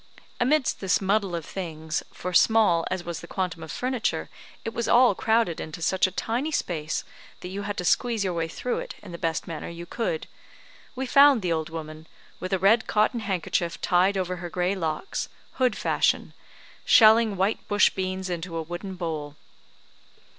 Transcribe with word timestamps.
Amidst 0.39 0.79
this 0.79 0.99
muddle 0.99 1.35
of 1.35 1.45
things 1.45 2.01
for 2.11 2.33
small 2.33 2.87
as 2.89 3.03
was 3.03 3.19
the 3.19 3.27
quantum 3.27 3.61
of 3.61 3.71
furniture, 3.71 4.29
it 4.65 4.73
was 4.73 4.87
all 4.87 5.13
crowded 5.13 5.59
into 5.59 5.79
such 5.79 6.07
a 6.07 6.11
tiny 6.11 6.49
space 6.49 7.03
that 7.41 7.49
you 7.49 7.61
had 7.61 7.77
to 7.77 7.85
squeeze 7.85 8.23
your 8.23 8.33
way 8.33 8.47
through 8.47 8.79
it 8.79 8.95
in 9.03 9.11
the 9.11 9.19
best 9.19 9.45
manner 9.47 9.69
you 9.69 9.85
could 9.85 10.25
we 10.95 11.05
found 11.05 11.43
the 11.43 11.53
old 11.53 11.69
woman, 11.69 12.07
with 12.39 12.51
a 12.51 12.57
red 12.57 12.87
cotton 12.87 13.19
handkerchief 13.19 13.79
tied 13.79 14.17
over 14.17 14.37
her 14.37 14.49
grey 14.49 14.73
locks, 14.73 15.29
hood 15.61 15.77
fashion, 15.77 16.33
shelling 16.83 17.37
white 17.37 17.67
bush 17.67 17.91
beans 17.91 18.27
into 18.27 18.57
a 18.57 18.61
wooden 18.63 18.95
bowl. 18.95 19.35